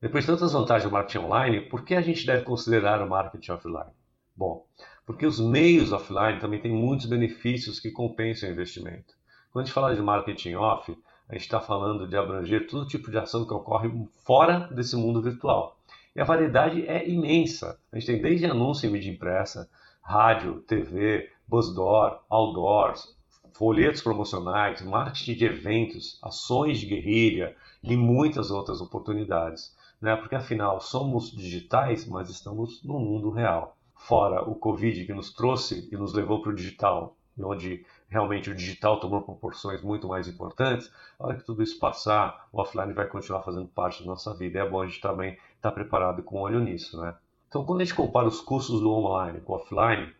Depois 0.00 0.24
de 0.24 0.32
tantas 0.32 0.52
vantagens 0.52 0.90
do 0.90 0.92
marketing 0.92 1.18
online, 1.26 1.60
por 1.60 1.84
que 1.84 1.94
a 1.94 2.02
gente 2.02 2.26
deve 2.26 2.42
considerar 2.42 3.00
o 3.00 3.08
marketing 3.08 3.52
offline? 3.52 3.92
Bom, 4.36 4.66
porque 5.06 5.24
os 5.24 5.38
meios 5.38 5.92
offline 5.92 6.40
também 6.40 6.60
têm 6.60 6.72
muitos 6.72 7.06
benefícios 7.06 7.78
que 7.78 7.92
compensam 7.92 8.48
o 8.48 8.52
investimento. 8.52 9.14
Quando 9.52 9.62
a 9.62 9.66
gente 9.66 9.74
fala 9.74 9.94
de 9.94 10.02
marketing 10.02 10.56
off, 10.56 10.94
a 11.28 11.34
gente 11.34 11.42
está 11.42 11.60
falando 11.60 12.06
de 12.06 12.16
abranger 12.16 12.66
todo 12.66 12.86
tipo 12.86 13.10
de 13.10 13.16
ação 13.16 13.46
que 13.46 13.54
ocorre 13.54 13.90
fora 14.24 14.68
desse 14.72 14.96
mundo 14.96 15.22
virtual. 15.22 15.78
E 16.14 16.20
a 16.20 16.24
variedade 16.24 16.86
é 16.86 17.08
imensa. 17.08 17.78
A 17.90 17.98
gente 17.98 18.06
tem 18.06 18.22
desde 18.22 18.46
anúncio 18.46 18.88
em 18.88 18.92
mídia 18.92 19.10
impressa, 19.10 19.68
rádio, 20.00 20.60
TV, 20.60 21.28
buzzdoor, 21.48 22.20
outdoors, 22.30 23.16
folhetos 23.52 24.00
promocionais, 24.00 24.80
marketing 24.82 25.34
de 25.34 25.44
eventos, 25.44 26.18
ações 26.22 26.78
de 26.78 26.86
guerrilha 26.86 27.56
e 27.82 27.96
muitas 27.96 28.50
outras 28.50 28.80
oportunidades. 28.80 29.76
Né? 30.00 30.14
Porque 30.14 30.36
afinal 30.36 30.80
somos 30.80 31.32
digitais, 31.32 32.06
mas 32.06 32.30
estamos 32.30 32.82
no 32.84 33.00
mundo 33.00 33.30
real. 33.30 33.76
Fora 33.96 34.42
o 34.42 34.54
Covid 34.54 35.04
que 35.04 35.14
nos 35.14 35.32
trouxe 35.32 35.88
e 35.90 35.96
nos 35.96 36.12
levou 36.12 36.42
para 36.42 36.52
o 36.52 36.54
digital, 36.54 37.16
onde 37.38 37.84
realmente 38.08 38.50
o 38.50 38.54
digital 38.54 39.00
tomou 39.00 39.22
proporções 39.22 39.82
muito 39.82 40.06
mais 40.06 40.28
importantes, 40.28 40.92
a 41.18 41.26
hora 41.26 41.36
que 41.36 41.44
tudo 41.44 41.62
isso 41.62 41.78
passar, 41.80 42.46
o 42.52 42.60
offline 42.60 42.92
vai 42.92 43.08
continuar 43.08 43.42
fazendo 43.42 43.66
parte 43.66 44.00
da 44.00 44.06
nossa 44.06 44.32
vida. 44.34 44.60
É 44.60 44.68
bom 44.68 44.82
a 44.82 44.86
gente 44.86 45.00
também 45.00 45.36
estar 45.64 45.70
tá 45.70 45.74
preparado 45.74 46.22
com 46.22 46.40
olho 46.40 46.60
nisso, 46.60 47.00
né? 47.00 47.14
Então, 47.48 47.64
quando 47.64 47.80
a 47.80 47.84
gente 47.84 47.94
compara 47.94 48.26
os 48.26 48.40
custos 48.40 48.80
do 48.80 48.90
online 48.90 49.40
com 49.40 49.54
o 49.54 49.56
offline, 49.56 50.12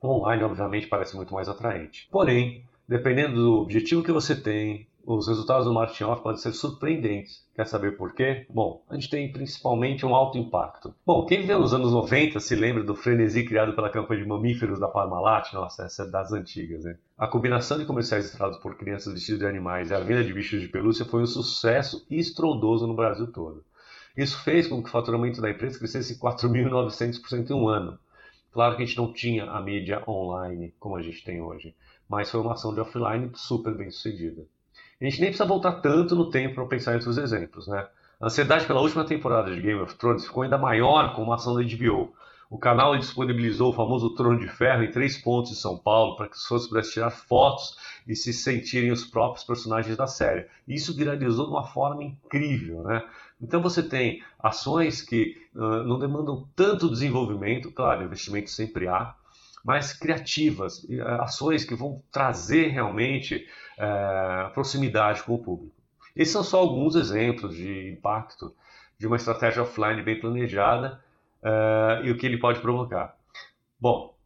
o 0.00 0.08
online, 0.08 0.44
obviamente, 0.44 0.86
parece 0.86 1.16
muito 1.16 1.34
mais 1.34 1.48
atraente. 1.48 2.08
Porém, 2.10 2.64
dependendo 2.88 3.34
do 3.34 3.62
objetivo 3.62 4.02
que 4.02 4.12
você 4.12 4.40
tem, 4.40 4.86
os 5.06 5.28
resultados 5.28 5.64
do 5.64 5.72
marketing 5.72 6.04
off 6.04 6.22
podem 6.22 6.40
ser 6.40 6.52
surpreendentes. 6.52 7.46
Quer 7.54 7.66
saber 7.66 7.96
por 7.96 8.12
quê? 8.12 8.44
Bom, 8.50 8.82
a 8.90 8.94
gente 8.94 9.08
tem 9.08 9.32
principalmente 9.32 10.04
um 10.04 10.14
alto 10.14 10.36
impacto. 10.36 10.94
Bom, 11.06 11.24
quem 11.24 11.40
viveu 11.40 11.60
nos 11.60 11.72
anos 11.72 11.92
90 11.92 12.40
se 12.40 12.54
lembra 12.56 12.82
do 12.82 12.94
frenesi 12.94 13.44
criado 13.44 13.74
pela 13.74 13.88
campanha 13.88 14.22
de 14.22 14.28
mamíferos 14.28 14.80
da 14.80 14.88
Parmalat? 14.88 15.54
Nossa, 15.54 15.84
essa 15.84 16.02
é 16.02 16.10
das 16.10 16.32
antigas, 16.32 16.84
né? 16.84 16.98
A 17.16 17.28
combinação 17.28 17.78
de 17.78 17.86
comerciais 17.86 18.26
estrados 18.26 18.58
por 18.58 18.76
crianças 18.76 19.14
vestidas 19.14 19.40
de 19.40 19.46
animais 19.46 19.90
e 19.90 19.94
a 19.94 20.00
venda 20.00 20.24
de 20.24 20.34
bichos 20.34 20.60
de 20.60 20.68
pelúcia 20.68 21.04
foi 21.04 21.22
um 21.22 21.26
sucesso 21.26 22.04
estrondoso 22.10 22.86
no 22.86 22.94
Brasil 22.94 23.30
todo. 23.32 23.64
Isso 24.16 24.42
fez 24.42 24.66
com 24.66 24.82
que 24.82 24.88
o 24.88 24.92
faturamento 24.92 25.40
da 25.40 25.50
empresa 25.50 25.78
crescesse 25.78 26.18
4.900% 26.18 27.50
em 27.50 27.52
um 27.52 27.68
ano. 27.68 27.98
Claro 28.52 28.76
que 28.76 28.82
a 28.82 28.86
gente 28.86 28.96
não 28.96 29.12
tinha 29.12 29.44
a 29.44 29.60
mídia 29.60 30.02
online 30.08 30.74
como 30.80 30.96
a 30.96 31.02
gente 31.02 31.22
tem 31.22 31.42
hoje, 31.42 31.74
mas 32.08 32.30
foi 32.30 32.40
uma 32.40 32.54
ação 32.54 32.72
de 32.72 32.80
offline 32.80 33.30
super 33.34 33.74
bem 33.74 33.90
sucedida. 33.90 34.46
A 34.98 35.04
gente 35.04 35.20
nem 35.20 35.28
precisa 35.28 35.46
voltar 35.46 35.72
tanto 35.82 36.16
no 36.16 36.30
tempo 36.30 36.54
para 36.54 36.66
pensar 36.66 36.92
em 36.92 36.94
outros 36.94 37.18
exemplos, 37.18 37.68
né? 37.68 37.86
A 38.18 38.26
ansiedade 38.26 38.64
pela 38.64 38.80
última 38.80 39.04
temporada 39.04 39.54
de 39.54 39.60
Game 39.60 39.78
of 39.78 39.94
Thrones 39.96 40.24
ficou 40.24 40.42
ainda 40.42 40.56
maior 40.56 41.14
com 41.14 41.22
uma 41.22 41.34
ação 41.34 41.54
da 41.54 41.62
HBO. 41.62 42.14
O 42.48 42.56
canal 42.58 42.96
disponibilizou 42.96 43.70
o 43.70 43.72
famoso 43.74 44.14
Trono 44.14 44.38
de 44.38 44.48
Ferro 44.48 44.84
em 44.84 44.90
três 44.90 45.18
pontos 45.18 45.50
de 45.50 45.58
São 45.58 45.76
Paulo 45.76 46.16
para 46.16 46.28
que 46.28 46.36
os 46.36 46.46
fãs 46.46 46.66
pudessem 46.66 46.92
tirar 46.94 47.10
fotos 47.10 47.76
e 48.06 48.16
se 48.16 48.32
sentirem 48.32 48.90
os 48.90 49.04
próprios 49.04 49.44
personagens 49.44 49.96
da 49.96 50.06
série. 50.06 50.46
Isso 50.66 50.96
viralizou 50.96 51.46
de 51.46 51.50
uma 51.50 51.66
forma 51.66 52.04
incrível, 52.04 52.82
né? 52.84 53.04
Então 53.40 53.60
você 53.60 53.82
tem 53.82 54.22
ações 54.38 55.02
que 55.02 55.36
uh, 55.54 55.84
não 55.84 55.98
demandam 55.98 56.48
tanto 56.56 56.90
desenvolvimento, 56.90 57.70
claro, 57.70 58.04
investimento 58.04 58.50
sempre 58.50 58.88
há, 58.88 59.14
mas 59.64 59.92
criativas, 59.92 60.84
uh, 60.84 61.02
ações 61.20 61.64
que 61.64 61.74
vão 61.74 62.02
trazer 62.10 62.68
realmente 62.68 63.46
uh, 63.78 64.52
proximidade 64.54 65.22
com 65.22 65.34
o 65.34 65.42
público. 65.42 65.74
Esses 66.14 66.32
são 66.32 66.42
só 66.42 66.58
alguns 66.58 66.96
exemplos 66.96 67.54
de 67.54 67.92
impacto 67.92 68.54
de 68.98 69.06
uma 69.06 69.16
estratégia 69.16 69.62
offline 69.62 70.02
bem 70.02 70.18
planejada 70.18 71.04
e 72.02 72.10
o 72.10 72.16
que 72.16 72.24
ele 72.26 72.38
pode 72.38 72.58
provocar. 72.60 73.14
Bom, 73.78 74.16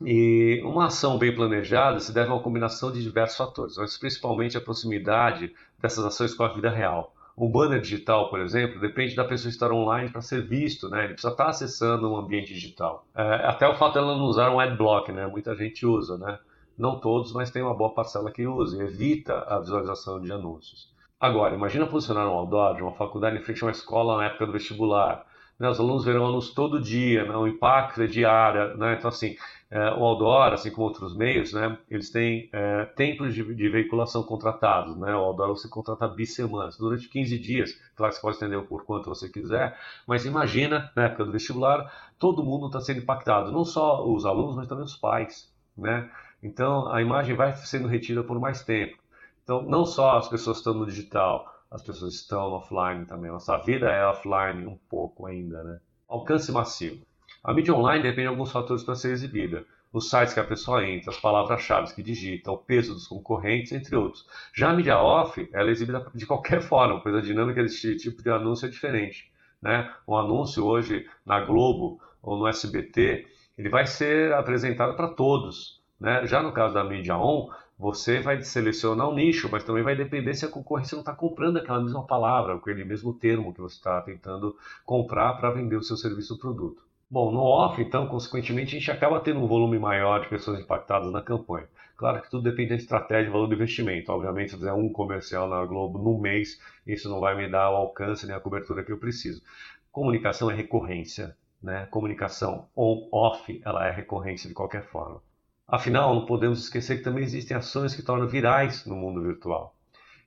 e 0.00 0.62
uma 0.64 0.86
ação 0.86 1.18
bem 1.18 1.34
planejada 1.34 2.00
se 2.00 2.10
deve 2.10 2.30
a 2.30 2.34
uma 2.34 2.42
combinação 2.42 2.90
de 2.90 3.02
diversos 3.02 3.36
fatores, 3.36 3.76
mas 3.76 3.98
principalmente 3.98 4.56
a 4.56 4.60
proximidade 4.60 5.52
dessas 5.78 6.04
ações 6.04 6.32
com 6.32 6.44
a 6.44 6.52
vida 6.52 6.70
real. 6.70 7.14
Um 7.40 7.48
banner 7.48 7.80
digital, 7.80 8.28
por 8.30 8.40
exemplo, 8.40 8.80
depende 8.80 9.14
da 9.14 9.24
pessoa 9.24 9.48
estar 9.48 9.70
online 9.70 10.10
para 10.10 10.20
ser 10.20 10.42
visto, 10.42 10.88
né? 10.88 11.04
Ele 11.04 11.12
precisa 11.12 11.32
estar 11.32 11.46
acessando 11.46 12.10
um 12.10 12.16
ambiente 12.16 12.52
digital. 12.52 13.06
É, 13.14 13.46
até 13.46 13.68
o 13.68 13.76
fato 13.76 13.94
dela 13.94 14.16
não 14.16 14.24
usar 14.24 14.50
um 14.50 14.58
adblock, 14.58 15.12
né? 15.12 15.24
Muita 15.28 15.54
gente 15.54 15.86
usa, 15.86 16.18
né? 16.18 16.36
Não 16.76 16.98
todos, 16.98 17.32
mas 17.32 17.50
tem 17.52 17.62
uma 17.62 17.74
boa 17.74 17.94
parcela 17.94 18.32
que 18.32 18.44
usa 18.44 18.82
e 18.82 18.86
evita 18.86 19.44
a 19.46 19.60
visualização 19.60 20.20
de 20.20 20.32
anúncios. 20.32 20.92
Agora, 21.20 21.54
imagina 21.54 21.86
posicionar 21.86 22.26
um 22.26 22.32
outdoor 22.32 22.74
de 22.74 22.82
uma 22.82 22.92
faculdade 22.92 23.36
em 23.36 23.42
frente 23.42 23.62
a 23.62 23.66
uma 23.66 23.72
escola 23.72 24.16
na 24.16 24.26
época 24.26 24.46
do 24.46 24.52
vestibular. 24.52 25.24
Né? 25.58 25.68
Os 25.68 25.80
alunos 25.80 26.04
verão 26.04 26.26
anúncios 26.26 26.54
todo 26.54 26.80
dia, 26.80 27.24
né? 27.24 27.36
o 27.36 27.46
impacto 27.46 28.02
é 28.02 28.06
diário. 28.06 28.76
Né? 28.76 28.94
Então, 28.94 29.08
assim, 29.08 29.36
é, 29.70 29.90
o 29.90 30.04
Outdoor, 30.04 30.52
assim 30.54 30.70
como 30.70 30.86
outros 30.86 31.14
meios, 31.14 31.52
né, 31.52 31.76
eles 31.90 32.10
têm 32.10 32.48
é, 32.52 32.84
tempos 32.86 33.34
de, 33.34 33.42
de, 33.54 33.68
veiculação 33.68 34.22
contratados. 34.22 34.96
Né? 34.96 35.14
O 35.14 35.18
Outdoor 35.18 35.48
você 35.48 35.68
contrata 35.68 36.08
bissemanas, 36.08 36.78
durante 36.78 37.08
15 37.08 37.38
dias. 37.38 37.80
Claro 37.94 38.12
você 38.12 38.20
pode 38.20 38.36
estender 38.36 38.62
por 38.62 38.84
quanto 38.84 39.10
você 39.10 39.28
quiser, 39.28 39.76
mas 40.06 40.24
imagina, 40.24 40.90
na 40.96 41.04
época 41.04 41.24
do 41.24 41.32
vestibular, 41.32 42.12
todo 42.18 42.42
mundo 42.42 42.66
está 42.66 42.80
sendo 42.80 43.00
impactado, 43.00 43.52
não 43.52 43.64
só 43.64 44.06
os 44.06 44.24
alunos, 44.24 44.56
mas 44.56 44.68
também 44.68 44.84
os 44.84 44.96
pais. 44.96 45.52
Né? 45.76 46.10
Então, 46.42 46.90
a 46.90 47.02
imagem 47.02 47.36
vai 47.36 47.52
sendo 47.52 47.88
retida 47.88 48.22
por 48.22 48.40
mais 48.40 48.62
tempo. 48.62 48.96
Então, 49.44 49.62
não 49.62 49.84
só 49.84 50.18
as 50.18 50.28
pessoas 50.28 50.58
estão 50.58 50.74
no 50.74 50.86
digital, 50.86 51.57
as 51.70 51.82
pessoas 51.82 52.14
estão 52.14 52.52
offline 52.52 53.04
também. 53.04 53.30
Nossa 53.30 53.56
vida 53.58 53.90
é 53.90 54.06
offline 54.06 54.66
um 54.66 54.78
pouco 54.88 55.26
ainda. 55.26 55.62
Né? 55.62 55.80
Alcance 56.08 56.50
massivo. 56.50 57.06
A 57.44 57.52
mídia 57.52 57.74
online 57.74 58.02
depende 58.02 58.22
de 58.22 58.28
alguns 58.28 58.50
fatores 58.50 58.82
para 58.82 58.94
ser 58.94 59.12
exibida. 59.12 59.64
Os 59.92 60.10
sites 60.10 60.34
que 60.34 60.40
a 60.40 60.44
pessoa 60.44 60.86
entra, 60.86 61.10
as 61.10 61.18
palavras-chave 61.18 61.94
que 61.94 62.02
digita, 62.02 62.50
o 62.50 62.58
peso 62.58 62.92
dos 62.92 63.06
concorrentes, 63.06 63.72
entre 63.72 63.96
outros. 63.96 64.26
Já 64.54 64.70
a 64.70 64.74
mídia 64.74 64.98
off, 64.98 65.48
ela 65.52 65.68
é 65.68 65.72
exibida 65.72 66.06
de 66.14 66.26
qualquer 66.26 66.60
forma, 66.62 67.00
pois 67.00 67.14
a 67.14 67.20
dinâmica 67.20 67.62
desse 67.62 67.96
tipo 67.96 68.22
de 68.22 68.30
anúncio 68.30 68.66
é 68.66 68.70
diferente. 68.70 69.30
Né? 69.60 69.90
Um 70.06 70.16
anúncio 70.16 70.64
hoje 70.64 71.08
na 71.24 71.40
Globo 71.40 72.00
ou 72.22 72.38
no 72.38 72.46
SBT, 72.46 73.26
ele 73.56 73.68
vai 73.68 73.86
ser 73.86 74.32
apresentado 74.32 74.94
para 74.94 75.08
todos. 75.08 75.82
Né? 75.98 76.26
Já 76.26 76.42
no 76.42 76.52
caso 76.52 76.74
da 76.74 76.84
mídia 76.84 77.16
on, 77.16 77.50
você 77.78 78.20
vai 78.20 78.42
selecionar 78.42 79.08
um 79.08 79.14
nicho, 79.14 79.48
mas 79.50 79.62
também 79.62 79.84
vai 79.84 79.94
depender 79.94 80.34
se 80.34 80.44
a 80.44 80.50
concorrência 80.50 80.96
não 80.96 81.02
está 81.02 81.14
comprando 81.14 81.58
aquela 81.58 81.80
mesma 81.80 82.04
palavra, 82.04 82.54
aquele 82.54 82.84
mesmo 82.84 83.14
termo 83.14 83.54
que 83.54 83.60
você 83.60 83.76
está 83.76 84.00
tentando 84.02 84.56
comprar 84.84 85.34
para 85.34 85.52
vender 85.52 85.76
o 85.76 85.82
seu 85.82 85.96
serviço 85.96 86.34
ou 86.34 86.40
produto. 86.40 86.82
Bom, 87.08 87.30
no 87.32 87.40
off, 87.40 87.80
então, 87.80 88.06
consequentemente, 88.06 88.76
a 88.76 88.78
gente 88.78 88.90
acaba 88.90 89.20
tendo 89.20 89.40
um 89.40 89.46
volume 89.46 89.78
maior 89.78 90.20
de 90.20 90.28
pessoas 90.28 90.60
impactadas 90.60 91.10
na 91.12 91.22
campanha. 91.22 91.68
Claro 91.96 92.20
que 92.20 92.30
tudo 92.30 92.42
depende 92.42 92.70
da 92.70 92.74
estratégia 92.74 93.28
e 93.28 93.32
valor 93.32 93.46
do 93.46 93.54
investimento. 93.54 94.12
Obviamente, 94.12 94.50
se 94.50 94.56
eu 94.56 94.58
fizer 94.58 94.72
um 94.72 94.92
comercial 94.92 95.48
na 95.48 95.64
Globo 95.64 95.98
no 95.98 96.18
mês, 96.18 96.60
isso 96.86 97.08
não 97.08 97.20
vai 97.20 97.36
me 97.36 97.48
dar 97.48 97.70
o 97.70 97.76
alcance 97.76 98.26
nem 98.26 98.36
a 98.36 98.40
cobertura 98.40 98.84
que 98.84 98.92
eu 98.92 98.98
preciso. 98.98 99.42
Comunicação 99.90 100.50
é 100.50 100.54
recorrência, 100.54 101.36
né? 101.62 101.86
Comunicação 101.86 102.68
on-off, 102.76 103.60
ela 103.64 103.86
é 103.86 103.90
recorrência 103.90 104.48
de 104.48 104.54
qualquer 104.54 104.82
forma. 104.82 105.22
Afinal, 105.70 106.14
não 106.14 106.24
podemos 106.24 106.60
esquecer 106.60 106.96
que 106.96 107.04
também 107.04 107.22
existem 107.22 107.54
ações 107.54 107.94
que 107.94 108.02
tornam 108.02 108.26
virais 108.26 108.86
no 108.86 108.96
mundo 108.96 109.20
virtual. 109.20 109.76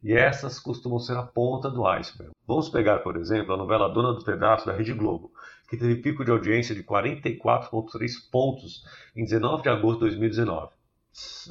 E 0.03 0.13
essas 0.13 0.59
costumam 0.59 0.99
ser 0.99 1.17
a 1.17 1.23
ponta 1.23 1.67
do 1.67 1.87
iceberg. 1.87 2.31
Vamos 2.47 2.69
pegar, 2.69 2.99
por 2.99 3.17
exemplo, 3.17 3.55
a 3.55 3.57
novela 3.57 3.89
Dona 3.89 4.13
do 4.13 4.23
Pedaço 4.23 4.67
da 4.67 4.73
Rede 4.73 4.93
Globo, 4.93 5.31
que 5.67 5.77
teve 5.77 5.95
pico 5.95 6.23
de 6.23 6.29
audiência 6.29 6.75
de 6.75 6.83
44,3 6.83 8.29
pontos 8.31 8.85
em 9.15 9.23
19 9.23 9.63
de 9.63 9.69
agosto 9.69 9.99
de 9.99 10.11
2019. 10.11 10.69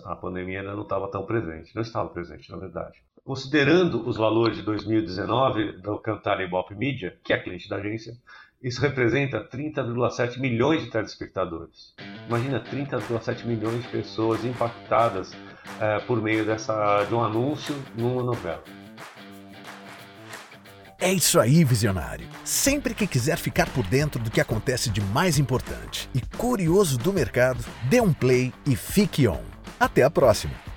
A 0.04 0.14
pandemia 0.14 0.60
ainda 0.60 0.74
não 0.74 0.82
estava 0.82 1.10
tão 1.10 1.26
presente, 1.26 1.74
não 1.74 1.82
estava 1.82 2.08
presente, 2.10 2.48
na 2.48 2.58
verdade. 2.58 3.02
Considerando 3.24 4.08
os 4.08 4.16
valores 4.16 4.56
de 4.56 4.62
2019 4.62 5.72
do 5.82 5.98
Cantar 5.98 6.40
Ibope 6.40 6.76
Media, 6.76 7.18
que 7.24 7.32
é 7.32 7.38
cliente 7.38 7.68
da 7.68 7.76
agência, 7.76 8.16
isso 8.62 8.80
representa 8.80 9.40
30,7 9.40 10.38
milhões 10.38 10.82
de 10.82 10.90
telespectadores. 10.90 11.94
Imagina 12.28 12.60
30,7 12.60 13.44
milhões 13.46 13.82
de 13.82 13.88
pessoas 13.88 14.44
impactadas 14.44 15.32
é, 15.80 15.98
por 16.00 16.20
meio 16.20 16.44
dessa, 16.44 17.04
de 17.04 17.14
um 17.14 17.24
anúncio 17.24 17.74
numa 17.96 18.22
novela. 18.22 18.62
É 21.02 21.10
isso 21.10 21.40
aí, 21.40 21.64
visionário! 21.64 22.28
Sempre 22.44 22.92
que 22.92 23.06
quiser 23.06 23.38
ficar 23.38 23.70
por 23.70 23.86
dentro 23.86 24.22
do 24.22 24.30
que 24.30 24.40
acontece 24.40 24.90
de 24.90 25.00
mais 25.00 25.38
importante 25.38 26.10
e 26.14 26.20
curioso 26.36 26.98
do 26.98 27.10
mercado, 27.10 27.64
dê 27.84 28.02
um 28.02 28.12
play 28.12 28.52
e 28.66 28.76
fique 28.76 29.26
on. 29.26 29.40
Até 29.78 30.02
a 30.02 30.10
próxima! 30.10 30.69